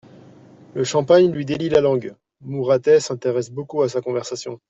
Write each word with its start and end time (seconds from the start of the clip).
Le 0.73 0.83
Champagne 0.83 1.31
lui 1.31 1.45
délie 1.45 1.69
la 1.69 1.79
langue; 1.79 2.15
Mouratet 2.43 2.99
s'intéresse 2.99 3.51
beaucoup 3.51 3.83
à 3.83 3.89
sa 3.89 4.01
conversation. 4.01 4.59